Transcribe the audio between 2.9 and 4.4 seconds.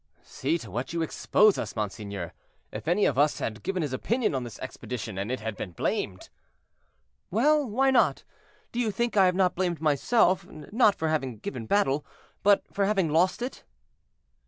of us had given his opinion